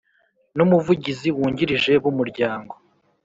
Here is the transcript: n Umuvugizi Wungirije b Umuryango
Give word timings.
n 0.55 0.57
Umuvugizi 0.65 1.27
Wungirije 1.37 1.91
b 2.01 2.05
Umuryango 2.11 2.73